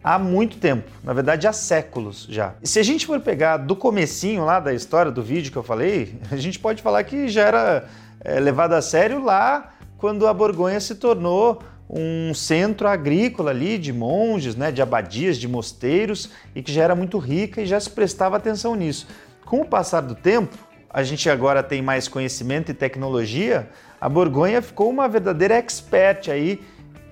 há 0.04 0.20
muito 0.20 0.58
tempo, 0.58 0.90
na 1.04 1.14
verdade 1.14 1.48
há 1.48 1.54
séculos 1.54 2.28
já. 2.30 2.54
E 2.62 2.68
se 2.68 2.78
a 2.80 2.84
gente 2.84 3.08
for 3.08 3.20
pegar 3.20 3.58
do 3.58 3.76
comecinho 3.76 4.46
lá 4.46 4.60
da 4.60 4.74
história 4.74 5.12
do 5.12 5.24
vídeo 5.24 5.52
que 5.52 5.58
eu 5.58 5.64
falei, 5.64 6.20
a 6.30 6.36
gente 6.36 6.60
pode 6.60 6.82
falar 6.82 7.04
que 7.04 7.28
já 7.28 7.42
era 7.44 7.86
é, 8.20 8.40
levada 8.40 8.78
a 8.78 8.82
sério 8.82 9.24
lá 9.24 9.74
quando 9.98 10.28
a 10.28 10.34
Borgonha 10.34 10.80
se 10.80 10.94
tornou 10.96 11.62
um 11.90 12.34
centro 12.34 12.88
agrícola 12.88 13.52
ali 13.52 13.78
de 13.78 13.94
monges, 13.94 14.56
né, 14.56 14.72
de 14.72 14.82
abadias, 14.82 15.38
de 15.38 15.48
mosteiros 15.48 16.30
e 16.56 16.62
que 16.62 16.72
já 16.72 16.84
era 16.84 16.96
muito 16.96 17.18
rica 17.18 17.62
e 17.62 17.66
já 17.66 17.80
se 17.80 17.90
prestava 17.90 18.38
atenção 18.38 18.76
nisso. 18.76 19.08
Com 19.46 19.62
o 19.62 19.66
passar 19.66 20.02
do 20.02 20.16
tempo, 20.16 20.58
a 20.90 21.04
gente 21.04 21.30
agora 21.30 21.62
tem 21.62 21.82
mais 21.82 22.08
conhecimento 22.08 22.72
e 22.72 22.74
tecnologia, 22.74 23.70
a 24.00 24.10
Borgonha 24.10 24.62
ficou 24.62 24.90
uma 24.90 25.08
verdadeira 25.08 25.56
expert 25.56 26.30
aí 26.30 26.60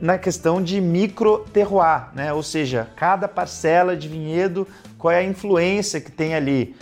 na 0.01 0.17
questão 0.17 0.61
de 0.61 0.81
micro 0.81 1.45
terroir, 1.53 2.07
né? 2.13 2.33
ou 2.33 2.43
seja, 2.43 2.89
cada 2.95 3.27
parcela 3.27 3.95
de 3.95 4.07
vinhedo, 4.07 4.67
qual 4.97 5.11
é 5.11 5.19
a 5.19 5.23
influência 5.23 6.01
que 6.01 6.11
tem 6.11 6.35
ali. 6.35 6.75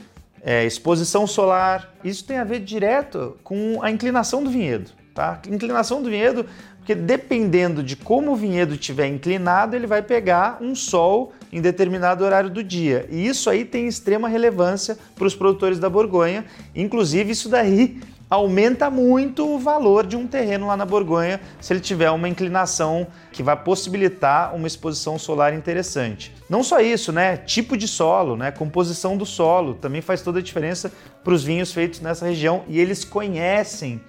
É, 0.44 0.66
exposição 0.66 1.28
solar, 1.28 1.94
isso 2.04 2.26
tem 2.26 2.38
a 2.40 2.44
ver 2.44 2.62
direto 2.62 3.38
com 3.44 3.80
a 3.84 3.92
inclinação 3.92 4.44
do 4.44 4.50
vinhedo. 4.50 4.90
Tá? 5.14 5.40
Inclinação 5.48 6.02
do 6.02 6.10
vinhedo, 6.10 6.48
porque 6.82 6.96
dependendo 6.96 7.84
de 7.84 7.96
como 7.96 8.32
o 8.32 8.36
vinhedo 8.36 8.74
estiver 8.74 9.08
inclinado, 9.08 9.76
ele 9.76 9.86
vai 9.86 10.02
pegar 10.02 10.58
um 10.60 10.74
sol 10.74 11.32
em 11.54 11.62
determinado 11.62 12.26
horário 12.26 12.50
do 12.50 12.64
dia. 12.64 13.06
E 13.12 13.28
isso 13.28 13.52
aí 13.52 13.64
tem 13.64 13.88
extrema 13.88 14.28
relevância 14.28 14.98
para 15.16 15.28
os 15.28 15.36
produtores 15.36 15.78
da 15.78 15.88
Borgonha. 15.88 16.44
Inclusive, 16.74 17.32
isso 17.32 17.50
daí 17.50 18.02
aumenta 18.28 18.90
muito 18.90 19.48
o 19.48 19.60
valor 19.60 20.08
de 20.08 20.16
um 20.16 20.26
terreno 20.26 20.66
lá 20.66 20.76
na 20.76 20.86
Borgonha 20.86 21.40
se 21.60 21.72
ele 21.72 21.82
tiver 21.82 22.10
uma 22.10 22.28
inclinação 22.28 23.06
que 23.32 23.44
vai 23.44 23.56
possibilitar 23.56 24.56
uma 24.56 24.66
exposição 24.66 25.20
solar 25.20 25.54
interessante. 25.54 26.34
Não 26.50 26.64
só 26.64 26.80
isso, 26.80 27.12
né? 27.12 27.38
Tipo 27.38 27.78
de 27.78 27.88
solo, 27.88 28.36
né? 28.36 28.50
Composição 28.50 29.16
do 29.16 29.26
solo 29.26 29.76
também 29.76 30.02
faz 30.02 30.24
toda 30.24 30.40
a 30.40 30.42
diferença 30.42 30.92
para 31.24 31.34
os 31.34 31.44
vinhos 31.44 31.72
feitos 31.72 32.00
nessa 32.00 32.26
região 32.26 32.64
e 32.68 32.80
eles 32.80 33.06
conhecem 33.06 34.02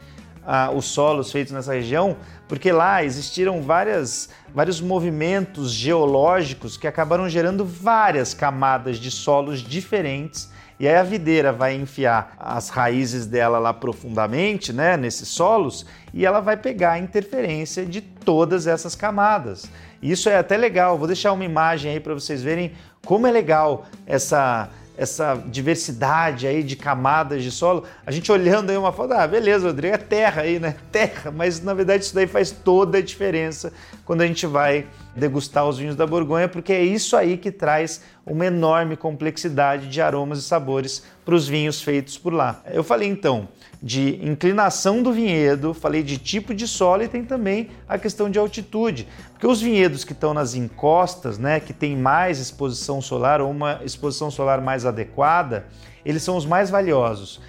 ah, 0.47 0.71
os 0.71 0.87
solos 0.87 1.31
feitos 1.31 1.53
nessa 1.53 1.75
região, 1.75 2.17
porque 2.49 2.73
lá 2.73 3.05
existiram 3.05 3.63
várias, 3.63 4.29
vários 4.55 4.81
movimentos 4.81 5.71
geológicos 5.73 6.77
que 6.77 6.87
acabaram 6.87 7.29
gerando 7.29 7.65
várias 7.65 8.35
camadas 8.35 8.99
de 8.99 9.11
solos 9.11 9.61
diferentes 9.61 10.51
e 10.83 10.89
aí 10.89 10.97
a 10.97 11.05
videira 11.05 11.53
vai 11.53 11.77
enfiar 11.77 12.35
as 12.41 12.69
raízes 12.69 13.25
dela 13.25 13.61
lá 13.61 13.73
profundamente, 13.73 14.73
né, 14.73 14.97
nesses 14.97 15.29
solos, 15.29 15.87
e 16.13 16.27
ela 16.27 16.41
vai 16.41 16.57
pegar 16.57 16.95
a 16.95 16.99
interferência 16.99 17.87
de 17.87 18.01
todas 18.01 18.67
essas 18.67 18.97
camadas. 18.97 19.71
Isso 20.03 20.29
é 20.29 20.37
até 20.37 20.57
legal. 20.57 20.99
Vou 20.99 21.07
deixar 21.07 21.33
uma 21.33 21.45
imagem 21.45 21.93
aí 21.93 22.01
para 22.01 22.15
vocês 22.15 22.43
verem 22.43 22.73
como 23.07 23.29
é 23.29 23.31
legal 23.31 23.87
essa 24.05 24.71
essa 24.97 25.43
diversidade 25.47 26.47
aí 26.47 26.63
de 26.63 26.77
camadas 26.77 27.43
de 27.43 27.51
solo, 27.51 27.85
a 28.07 28.11
gente 28.11 28.31
olhando 28.31 28.71
aí 28.71 28.77
uma 28.77 28.93
foto, 28.93 29.13
ah, 29.15 29.27
beleza, 29.27 29.67
Rodrigo, 29.67 29.95
é 29.95 29.99
terra 29.99 30.43
aí, 30.43 30.59
né? 30.59 30.77
Terra, 30.91 31.31
mas 31.31 31.63
na 31.63 31.75
verdade 31.75 32.05
isso 32.05 32.15
daí 32.15 32.27
faz 32.27 32.51
toda 32.51 32.99
a 32.99 33.03
diferença 33.03 33.73
quando 34.05 34.21
a 34.21 34.27
gente 34.27 34.47
vai 34.47 34.87
degustar 35.15 35.69
os 35.69 35.79
vinhos 35.79 35.95
da 35.95 36.07
Borgonha, 36.07 36.49
porque 36.49 36.73
é 36.73 36.83
isso 36.83 37.17
aí 37.17 37.37
que 37.37 37.53
traz 37.53 38.03
uma 38.25 38.47
enorme 38.47 38.97
complexidade 38.97 39.89
de 39.89 40.01
aromas 40.01 40.39
e 40.39 40.43
sabores 40.43 41.03
para 41.25 41.35
os 41.35 41.47
vinhos 41.47 41.83
feitos 41.83 42.17
por 42.17 42.33
lá. 42.33 42.63
Eu 42.73 42.83
falei 42.83 43.09
então 43.09 43.49
de 43.83 44.19
inclinação 44.25 45.03
do 45.03 45.13
vinhedo, 45.13 45.75
falei 45.75 46.03
de 46.03 46.17
tipo 46.17 46.55
de 46.55 46.67
solo 46.67 47.03
e 47.03 47.09
tem 47.09 47.25
também 47.25 47.69
a 47.89 47.99
questão 47.99 48.31
de 48.31 48.39
altitude, 48.39 49.09
porque 49.33 49.47
os 49.47 49.61
vinhedos 49.61 50.05
que 50.05 50.13
estão 50.13 50.33
nas 50.33 50.55
encostas, 50.55 51.37
né, 51.37 51.61
que 51.61 51.73
tem 51.73 51.97
mais 51.97 52.39
exposição 52.39 53.03
solar 53.03 53.41
ou 53.41 53.51
uma 53.51 53.81
exposição 53.85 54.31
solar 54.31 54.61
mais 54.61 54.87
adequada, 54.87 55.67
eles 56.05 56.23
são 56.23 56.37
os 56.37 56.47
mais 56.47 56.71
valiosos. 56.71 57.41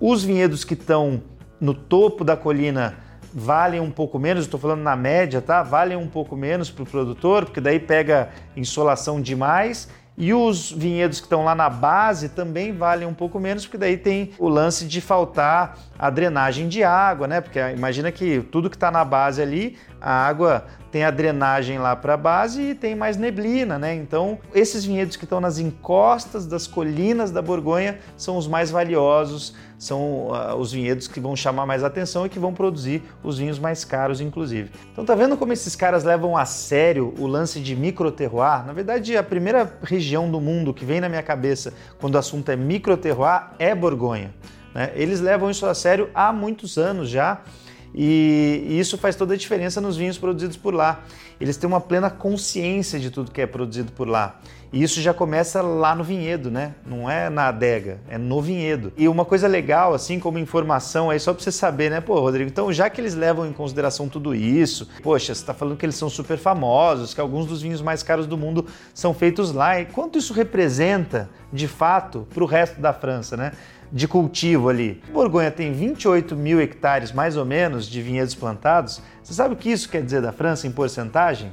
Os 0.00 0.24
vinhedos 0.24 0.64
que 0.64 0.74
estão 0.74 1.22
no 1.60 1.74
topo 1.74 2.24
da 2.24 2.36
colina 2.36 3.03
valem 3.34 3.80
um 3.80 3.90
pouco 3.90 4.18
menos, 4.18 4.44
estou 4.44 4.60
falando 4.60 4.82
na 4.82 4.94
média, 4.94 5.42
tá? 5.42 5.62
Valem 5.62 5.96
um 5.96 6.06
pouco 6.06 6.36
menos 6.36 6.70
para 6.70 6.84
o 6.84 6.86
produtor, 6.86 7.44
porque 7.46 7.60
daí 7.60 7.80
pega 7.80 8.30
insolação 8.56 9.20
demais 9.20 9.88
e 10.16 10.32
os 10.32 10.70
vinhedos 10.70 11.18
que 11.18 11.26
estão 11.26 11.44
lá 11.44 11.56
na 11.56 11.68
base 11.68 12.28
também 12.28 12.72
valem 12.72 13.06
um 13.06 13.14
pouco 13.14 13.40
menos, 13.40 13.64
porque 13.64 13.76
daí 13.76 13.96
tem 13.96 14.30
o 14.38 14.48
lance 14.48 14.86
de 14.86 15.00
faltar 15.00 15.76
a 15.98 16.08
drenagem 16.08 16.68
de 16.68 16.84
água, 16.84 17.26
né? 17.26 17.40
Porque 17.40 17.58
imagina 17.58 18.12
que 18.12 18.40
tudo 18.40 18.70
que 18.70 18.76
está 18.76 18.92
na 18.92 19.04
base 19.04 19.42
ali, 19.42 19.76
a 20.00 20.12
água 20.12 20.66
tem 20.92 21.02
a 21.02 21.10
drenagem 21.10 21.78
lá 21.78 21.96
para 21.96 22.14
a 22.14 22.16
base 22.16 22.62
e 22.62 22.74
tem 22.76 22.94
mais 22.94 23.16
neblina, 23.16 23.76
né? 23.76 23.92
Então, 23.92 24.38
esses 24.54 24.84
vinhedos 24.84 25.16
que 25.16 25.24
estão 25.24 25.40
nas 25.40 25.58
encostas 25.58 26.46
das 26.46 26.68
colinas 26.68 27.32
da 27.32 27.42
Borgonha 27.42 27.98
são 28.16 28.36
os 28.36 28.46
mais 28.46 28.70
valiosos, 28.70 29.56
são 29.78 30.28
uh, 30.28 30.54
os 30.56 30.72
vinhedos 30.72 31.08
que 31.08 31.20
vão 31.20 31.34
chamar 31.34 31.66
mais 31.66 31.82
atenção 31.82 32.26
e 32.26 32.28
que 32.28 32.38
vão 32.38 32.54
produzir 32.54 33.02
os 33.22 33.38
vinhos 33.38 33.58
mais 33.58 33.84
caros, 33.84 34.20
inclusive. 34.20 34.70
Então, 34.92 35.04
tá 35.04 35.14
vendo 35.14 35.36
como 35.36 35.52
esses 35.52 35.74
caras 35.74 36.04
levam 36.04 36.36
a 36.36 36.44
sério 36.44 37.14
o 37.18 37.26
lance 37.26 37.60
de 37.60 37.74
microterroir? 37.74 38.64
Na 38.66 38.72
verdade, 38.72 39.16
a 39.16 39.22
primeira 39.22 39.78
região 39.82 40.30
do 40.30 40.40
mundo 40.40 40.72
que 40.72 40.84
vem 40.84 41.00
na 41.00 41.08
minha 41.08 41.22
cabeça 41.22 41.74
quando 41.98 42.14
o 42.14 42.18
assunto 42.18 42.50
é 42.50 42.56
microterroir 42.56 43.50
é 43.58 43.74
Borgonha. 43.74 44.34
Né? 44.74 44.92
Eles 44.94 45.20
levam 45.20 45.50
isso 45.50 45.66
a 45.66 45.74
sério 45.74 46.10
há 46.14 46.32
muitos 46.32 46.76
anos 46.76 47.08
já 47.08 47.40
e, 47.94 48.66
isso 48.78 48.98
faz 48.98 49.14
toda 49.14 49.34
a 49.34 49.36
diferença 49.36 49.80
nos 49.80 49.96
vinhos 49.96 50.18
produzidos 50.18 50.56
por 50.56 50.74
lá. 50.74 51.04
Eles 51.40 51.56
têm 51.56 51.68
uma 51.68 51.80
plena 51.80 52.10
consciência 52.10 52.98
de 52.98 53.10
tudo 53.10 53.30
que 53.30 53.40
é 53.40 53.46
produzido 53.46 53.92
por 53.92 54.08
lá. 54.08 54.40
E 54.72 54.82
isso 54.82 55.00
já 55.00 55.14
começa 55.14 55.62
lá 55.62 55.94
no 55.94 56.02
vinhedo, 56.02 56.50
né? 56.50 56.74
Não 56.84 57.08
é 57.08 57.30
na 57.30 57.46
adega, 57.46 58.00
é 58.08 58.18
no 58.18 58.42
vinhedo. 58.42 58.92
E 58.96 59.06
uma 59.06 59.24
coisa 59.24 59.46
legal, 59.46 59.94
assim 59.94 60.18
como 60.18 60.36
informação, 60.36 61.10
aí 61.10 61.20
só 61.20 61.32
para 61.32 61.44
você 61.44 61.52
saber, 61.52 61.92
né? 61.92 62.00
Pô, 62.00 62.18
Rodrigo, 62.18 62.50
então 62.50 62.72
já 62.72 62.90
que 62.90 63.00
eles 63.00 63.14
levam 63.14 63.46
em 63.46 63.52
consideração 63.52 64.08
tudo 64.08 64.34
isso, 64.34 64.88
poxa, 65.00 65.26
você 65.26 65.40
está 65.40 65.54
falando 65.54 65.76
que 65.76 65.86
eles 65.86 65.94
são 65.94 66.10
super 66.10 66.38
famosos, 66.38 67.14
que 67.14 67.20
alguns 67.20 67.46
dos 67.46 67.62
vinhos 67.62 67.80
mais 67.80 68.02
caros 68.02 68.26
do 68.26 68.36
mundo 68.36 68.66
são 68.92 69.14
feitos 69.14 69.52
lá. 69.52 69.80
E 69.80 69.84
quanto 69.84 70.18
isso 70.18 70.32
representa, 70.32 71.30
de 71.52 71.68
fato, 71.68 72.26
para 72.34 72.42
o 72.42 72.46
resto 72.46 72.80
da 72.80 72.92
França, 72.92 73.36
né? 73.36 73.52
De 73.92 74.08
cultivo 74.08 74.68
ali. 74.68 75.02
Borgonha 75.12 75.50
tem 75.50 75.72
28 75.72 76.34
mil 76.36 76.60
hectares, 76.60 77.12
mais 77.12 77.36
ou 77.36 77.44
menos, 77.44 77.86
de 77.86 78.02
vinhedos 78.02 78.34
plantados. 78.34 79.00
Você 79.22 79.34
sabe 79.34 79.54
o 79.54 79.56
que 79.56 79.70
isso 79.70 79.88
quer 79.88 80.02
dizer 80.02 80.20
da 80.20 80.32
França 80.32 80.66
em 80.66 80.72
porcentagem? 80.72 81.52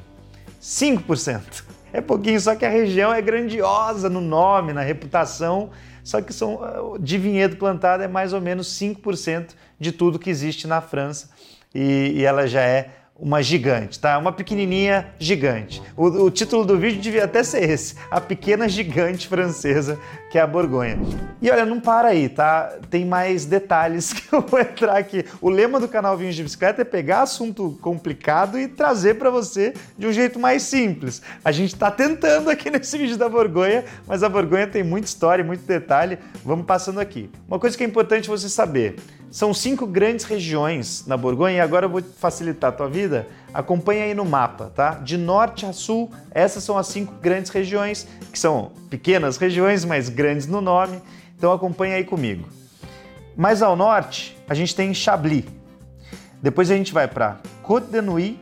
5%. 0.61 1.63
É 1.93 1.99
pouquinho, 1.99 2.39
só 2.39 2.55
que 2.55 2.65
a 2.65 2.69
região 2.69 3.13
é 3.13 3.21
grandiosa 3.21 4.09
no 4.09 4.21
nome, 4.21 4.71
na 4.71 4.81
reputação, 4.81 5.71
só 6.03 6.21
que 6.21 6.33
são, 6.33 6.97
de 6.99 7.17
vinhedo 7.17 7.57
plantado 7.57 8.01
é 8.03 8.07
mais 8.07 8.31
ou 8.33 8.39
menos 8.39 8.67
5% 8.79 9.49
de 9.79 9.91
tudo 9.91 10.17
que 10.17 10.29
existe 10.29 10.67
na 10.67 10.79
França 10.79 11.29
e, 11.75 12.13
e 12.15 12.23
ela 12.23 12.47
já 12.47 12.61
é 12.61 13.00
uma 13.21 13.43
gigante, 13.43 13.99
tá? 13.99 14.17
Uma 14.17 14.31
pequenininha 14.31 15.13
gigante. 15.19 15.79
O, 15.95 16.05
o, 16.23 16.31
título 16.31 16.65
do 16.65 16.79
vídeo 16.79 16.99
devia 16.99 17.25
até 17.25 17.43
ser 17.43 17.69
esse: 17.69 17.95
A 18.09 18.19
Pequena 18.19 18.67
Gigante 18.67 19.27
Francesa, 19.27 19.99
que 20.31 20.39
é 20.39 20.41
a 20.41 20.47
Borgonha. 20.47 20.97
E 21.39 21.49
olha, 21.51 21.63
não 21.63 21.79
para 21.79 22.07
aí, 22.07 22.27
tá? 22.27 22.73
Tem 22.89 23.05
mais 23.05 23.45
detalhes 23.45 24.11
que 24.13 24.33
eu 24.33 24.41
vou 24.41 24.59
entrar 24.59 24.97
aqui. 24.97 25.23
O 25.39 25.49
lema 25.49 25.79
do 25.79 25.87
canal 25.87 26.17
Vinhos 26.17 26.35
de 26.35 26.41
Bicicleta 26.41 26.81
é 26.81 26.85
pegar 26.85 27.21
assunto 27.21 27.77
complicado 27.79 28.57
e 28.57 28.67
trazer 28.67 29.15
para 29.15 29.29
você 29.29 29.75
de 29.95 30.07
um 30.07 30.11
jeito 30.11 30.39
mais 30.39 30.63
simples. 30.63 31.21
A 31.45 31.51
gente 31.51 31.73
está 31.73 31.91
tentando 31.91 32.49
aqui 32.49 32.71
nesse 32.71 32.97
vídeo 32.97 33.17
da 33.17 33.29
Borgonha, 33.29 33.85
mas 34.07 34.23
a 34.23 34.29
Borgonha 34.29 34.65
tem 34.65 34.83
muita 34.83 35.07
história, 35.07 35.43
muito 35.43 35.63
detalhe. 35.63 36.17
Vamos 36.43 36.65
passando 36.65 36.99
aqui. 36.99 37.29
Uma 37.47 37.59
coisa 37.59 37.77
que 37.77 37.83
é 37.83 37.87
importante 37.87 38.27
você 38.27 38.49
saber: 38.49 38.95
são 39.31 39.53
cinco 39.53 39.87
grandes 39.87 40.25
regiões 40.25 41.05
na 41.07 41.15
Borgonha 41.15 41.55
e 41.55 41.59
agora 41.61 41.85
eu 41.85 41.89
vou 41.89 42.01
facilitar 42.01 42.69
a 42.69 42.73
tua 42.73 42.89
vida. 42.89 43.27
Acompanha 43.53 44.03
aí 44.03 44.13
no 44.13 44.25
mapa, 44.25 44.69
tá? 44.75 44.95
De 44.95 45.17
norte 45.17 45.65
a 45.65 45.71
sul, 45.71 46.11
essas 46.31 46.65
são 46.65 46.77
as 46.77 46.87
cinco 46.87 47.13
grandes 47.21 47.49
regiões, 47.49 48.05
que 48.29 48.37
são 48.37 48.73
pequenas 48.89 49.37
regiões, 49.37 49.85
mas 49.85 50.09
grandes 50.09 50.47
no 50.47 50.59
nome. 50.59 51.01
Então 51.37 51.53
acompanha 51.53 51.95
aí 51.95 52.03
comigo. 52.03 52.47
Mais 53.35 53.61
ao 53.61 53.73
norte, 53.73 54.37
a 54.49 54.53
gente 54.53 54.75
tem 54.75 54.93
Chablis. 54.93 55.45
Depois 56.41 56.69
a 56.69 56.75
gente 56.75 56.93
vai 56.93 57.07
para 57.07 57.39
Côte 57.63 57.87
de 57.87 58.01
Nuit, 58.01 58.37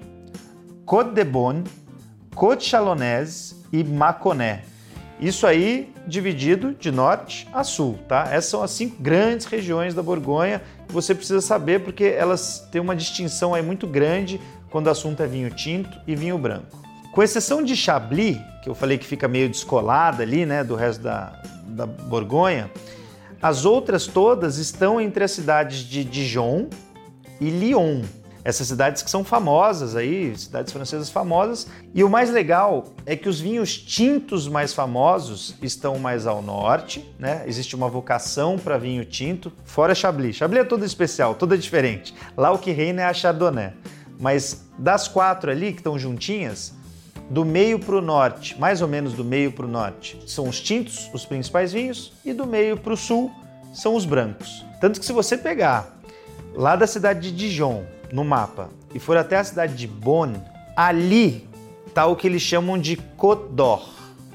Côte 0.86 1.12
de 1.12 1.24
Bonne, 1.24 1.66
Côte 2.34 2.66
Chalonnaise 2.66 3.56
e 3.72 3.84
Mâconnais. 3.84 4.62
Isso 5.20 5.46
aí 5.46 5.94
dividido 6.08 6.74
de 6.74 6.92
norte 6.92 7.48
a 7.52 7.64
sul, 7.64 8.00
tá? 8.08 8.28
Essas 8.32 8.46
são 8.46 8.64
as 8.64 8.72
cinco 8.72 9.02
grandes 9.02 9.46
regiões 9.46 9.94
da 9.94 10.02
Borgonha 10.02 10.62
que 10.88 10.94
você 10.94 11.14
precisa 11.14 11.42
saber 11.42 11.82
porque 11.82 12.06
elas 12.06 12.68
têm 12.72 12.80
uma 12.80 12.96
distinção 12.96 13.54
aí 13.54 13.62
muito 13.62 13.86
grande 13.86 14.40
quando 14.70 14.88
o 14.88 14.90
assunto 14.90 15.22
é 15.22 15.28
vinho 15.28 15.50
tinto 15.52 16.00
e 16.08 16.16
vinho 16.16 16.38
branco. 16.38 16.82
Com 17.12 17.22
exceção 17.22 17.62
de 17.62 17.76
Chablis, 17.76 18.38
que 18.64 18.70
eu 18.70 18.76
falei 18.76 18.98
que 18.98 19.06
fica 19.06 19.28
meio 19.28 19.50
descolada 19.50 20.24
ali, 20.24 20.46
né, 20.46 20.64
do 20.64 20.76
resto 20.76 21.02
da, 21.02 21.42
da 21.66 21.86
Borgonha, 21.86 22.72
as 23.42 23.66
outras 23.66 24.08
todas 24.08 24.58
estão 24.58 25.02
entre 25.02 25.24
as 25.24 25.32
cidades 25.32 25.80
de 25.80 26.04
Dijon 26.04 26.68
e 27.42 27.50
Lyon. 27.50 28.04
Essas 28.44 28.68
cidades 28.68 29.02
que 29.02 29.10
são 29.10 29.24
famosas 29.24 29.96
aí, 29.96 30.36
cidades 30.38 30.72
francesas 30.72 31.10
famosas. 31.10 31.68
E 31.94 32.04
o 32.04 32.10
mais 32.10 32.30
legal 32.30 32.86
é 33.06 33.16
que 33.16 33.28
os 33.28 33.40
vinhos 33.40 33.78
tintos 33.78 34.48
mais 34.48 34.74
famosos 34.74 35.56
estão 35.62 36.00
mais 36.00 36.26
ao 36.26 36.42
norte, 36.42 37.14
né? 37.20 37.44
Existe 37.46 37.76
uma 37.76 37.90
vocação 37.90 38.58
para 38.58 38.78
vinho 38.78 39.04
tinto, 39.04 39.52
fora 39.66 39.94
Chablis. 39.94 40.38
Chablis 40.38 40.62
é 40.62 40.66
toda 40.66 40.86
especial, 40.86 41.36
toda 41.36 41.58
diferente. 41.58 42.14
Lá 42.38 42.52
o 42.52 42.58
que 42.58 42.72
reina 42.72 43.02
é 43.02 43.06
a 43.06 43.14
Chardonnay. 43.14 43.74
Mas 44.20 44.66
das 44.78 45.08
quatro 45.08 45.52
ali 45.52 45.72
que 45.72 45.80
estão 45.80 46.00
juntinhas, 46.00 46.74
do 47.30 47.46
meio 47.46 47.78
para 47.78 47.96
o 47.96 48.02
norte, 48.02 48.60
mais 48.60 48.82
ou 48.82 48.88
menos 48.88 49.14
do 49.14 49.24
meio 49.24 49.52
para 49.52 49.66
o 49.66 49.70
norte, 49.70 50.20
são 50.26 50.48
os 50.48 50.60
tintos, 50.60 51.10
os 51.14 51.26
principais 51.26 51.72
vinhos, 51.72 52.14
e 52.26 52.34
do 52.34 52.46
meio 52.46 52.76
para 52.76 52.94
o 52.94 52.98
sul 52.98 53.32
são 53.74 53.96
os 53.96 54.04
brancos. 54.04 54.66
Tanto 54.82 55.00
que 55.00 55.06
se 55.06 55.14
você 55.14 55.38
pegar 55.38 56.00
lá 56.56 56.76
da 56.76 56.88
cidade 56.88 57.32
de 57.32 57.36
Dijon, 57.36 57.86
no 58.12 58.24
mapa, 58.24 58.70
e 58.94 59.00
for 59.00 59.18
até 59.18 59.38
a 59.38 59.44
cidade 59.44 59.76
de 59.76 59.88
Bonn, 59.88 60.34
ali 60.76 61.48
está 61.88 62.06
o 62.06 62.16
que 62.16 62.28
eles 62.28 62.42
chamam 62.42 62.78
de 62.78 62.96
Côte 62.96 63.52
d'Or, 63.52 63.90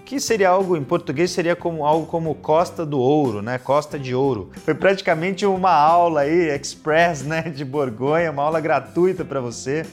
que 0.04 0.20
seria 0.20 0.50
algo 0.50 0.76
em 0.76 0.84
português 0.84 1.30
seria 1.30 1.56
como 1.56 1.84
algo 1.84 2.06
como 2.06 2.34
Costa 2.34 2.84
do 2.84 2.98
Ouro, 2.98 3.40
né? 3.40 3.58
Costa 3.58 3.98
de 3.98 4.14
Ouro. 4.14 4.50
Foi 4.64 4.74
praticamente 4.74 5.46
uma 5.46 5.72
aula 5.72 6.20
aí 6.20 6.54
express, 6.54 7.22
né, 7.22 7.42
de 7.42 7.64
Borgonha, 7.64 8.30
uma 8.30 8.42
aula 8.42 8.60
gratuita 8.60 9.24
para 9.24 9.40
você. 9.40 9.86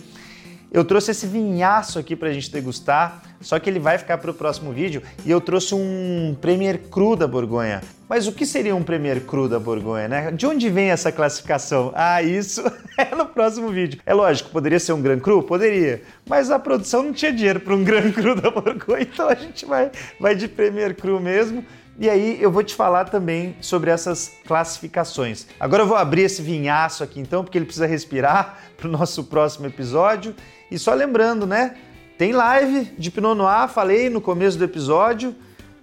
Eu 0.71 0.85
trouxe 0.85 1.11
esse 1.11 1.27
vinhaço 1.27 1.99
aqui 1.99 2.15
para 2.15 2.29
a 2.29 2.33
gente 2.33 2.49
degustar, 2.49 3.21
só 3.41 3.59
que 3.59 3.69
ele 3.69 3.77
vai 3.77 3.97
ficar 3.97 4.17
para 4.19 4.31
o 4.31 4.33
próximo 4.33 4.71
vídeo. 4.71 5.03
E 5.25 5.29
eu 5.29 5.41
trouxe 5.41 5.75
um 5.75 6.33
Premier 6.39 6.77
Cru 6.89 7.17
da 7.17 7.27
Borgonha. 7.27 7.81
Mas 8.07 8.25
o 8.25 8.31
que 8.31 8.45
seria 8.45 8.73
um 8.73 8.81
Premier 8.81 9.19
Cru 9.19 9.49
da 9.49 9.59
Borgonha, 9.59 10.07
né? 10.07 10.31
De 10.31 10.45
onde 10.47 10.69
vem 10.69 10.89
essa 10.89 11.11
classificação? 11.11 11.91
Ah, 12.01 12.23
isso 12.23 12.63
é 12.97 13.13
no 13.13 13.25
próximo 13.25 13.69
vídeo. 13.69 13.99
É 14.05 14.13
lógico, 14.13 14.49
poderia 14.49 14.79
ser 14.79 14.93
um 14.93 15.01
Gran 15.01 15.19
Cru? 15.19 15.43
Poderia. 15.43 16.01
Mas 16.25 16.49
a 16.49 16.57
produção 16.57 17.03
não 17.03 17.11
tinha 17.11 17.33
dinheiro 17.33 17.59
para 17.59 17.75
um 17.75 17.83
Gran 17.85 18.09
Cru 18.11 18.33
da 18.33 18.49
Borgonha, 18.49 19.01
então 19.01 19.27
a 19.27 19.35
gente 19.35 19.65
vai, 19.65 19.91
vai 20.19 20.35
de 20.35 20.47
Premier 20.47 20.95
Cru 20.95 21.19
mesmo. 21.19 21.65
E 21.99 22.09
aí 22.09 22.41
eu 22.41 22.49
vou 22.49 22.63
te 22.63 22.73
falar 22.73 23.05
também 23.05 23.55
sobre 23.61 23.91
essas 23.91 24.31
classificações. 24.45 25.45
Agora 25.59 25.83
eu 25.83 25.87
vou 25.87 25.97
abrir 25.97 26.23
esse 26.23 26.41
vinhaço 26.41 27.03
aqui 27.03 27.19
então, 27.19 27.43
porque 27.43 27.57
ele 27.57 27.65
precisa 27.65 27.85
respirar 27.85 28.57
para 28.77 28.87
o 28.87 28.91
nosso 28.91 29.25
próximo 29.25 29.67
episódio. 29.67 30.35
E 30.69 30.79
só 30.79 30.93
lembrando, 30.93 31.45
né? 31.45 31.75
Tem 32.17 32.31
live 32.31 32.85
de 32.97 33.11
Pinot 33.11 33.35
Noir, 33.35 33.67
falei 33.67 34.09
no 34.09 34.21
começo 34.21 34.57
do 34.57 34.63
episódio. 34.63 35.35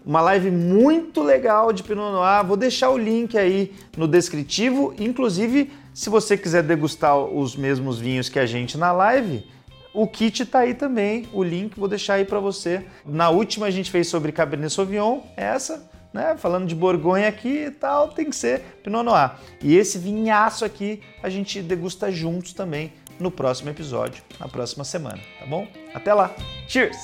Uma 0.05 0.21
live 0.23 0.51
muito 0.51 1.23
legal 1.23 1.73
de 1.73 1.83
Pinot 1.83 2.13
Noir. 2.13 2.45
Vou 2.45 2.57
deixar 2.57 2.91
o 2.91 2.97
link 2.97 3.37
aí 3.37 3.75
no 3.97 4.09
descritivo. 4.09 4.95
Inclusive, 4.99 5.71
se 5.93 6.09
você 6.09 6.37
quiser 6.37 6.63
degustar 6.63 7.17
os 7.19 7.55
mesmos 7.55 7.99
vinhos 7.99 8.29
que 8.29 8.39
a 8.39 8.47
gente 8.47 8.79
na 8.79 8.93
live, 8.93 9.45
o 9.93 10.07
kit 10.07 10.47
tá 10.47 10.61
aí 10.61 10.75
também, 10.75 11.29
o 11.33 11.43
link 11.43 11.77
vou 11.77 11.89
deixar 11.89 12.15
aí 12.15 12.25
para 12.25 12.39
você. 12.39 12.85
Na 13.05 13.31
última 13.31 13.67
a 13.67 13.71
gente 13.71 13.91
fez 13.91 14.07
sobre 14.07 14.31
Cabernet 14.31 14.73
Sauvignon, 14.73 15.21
essa, 15.37 15.91
né? 16.13 16.37
Falando 16.37 16.67
de 16.67 16.75
Borgonha 16.75 17.29
aqui 17.29 17.67
e 17.67 17.71
tal, 17.71 18.09
tem 18.09 18.31
que 18.31 18.37
ser 18.37 18.61
Pinot 18.83 19.03
Noir. 19.05 19.33
E 19.63 19.77
esse 19.77 19.99
vinhaço 19.99 20.65
aqui 20.65 21.03
a 21.23 21.29
gente 21.29 21.63
degusta 21.63 22.11
juntos 22.11 22.53
também 22.53 22.93
no 23.19 23.31
próximo 23.31 23.71
episódio, 23.71 24.23
na 24.39 24.49
próxima 24.49 24.85
semana, 24.85 25.19
tá 25.39 25.47
bom? 25.47 25.67
Até 25.95 26.15
lá. 26.15 26.31
Cheers! 26.69 26.97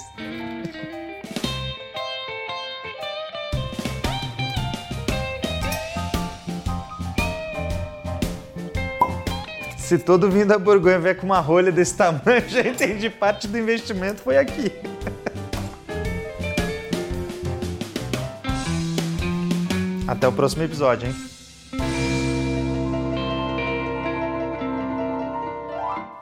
Se 9.84 9.98
todo 9.98 10.30
vinho 10.30 10.46
da 10.46 10.58
Borgonha 10.58 10.98
vier 10.98 11.16
com 11.16 11.26
uma 11.26 11.40
rolha 11.40 11.70
desse 11.70 11.94
tamanho, 11.94 12.42
já 12.48 12.62
entendi 12.62 13.10
parte 13.10 13.46
do 13.46 13.58
investimento 13.58 14.22
foi 14.22 14.38
aqui. 14.38 14.93
Até 20.14 20.28
o 20.28 20.32
próximo 20.32 20.62
episódio, 20.62 21.08
hein? 21.08 21.14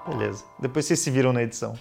Beleza. 0.09 0.45
Depois 0.59 0.87
vocês 0.87 0.99
se 0.99 1.11
viram 1.11 1.31
na 1.31 1.43
edição. 1.43 1.79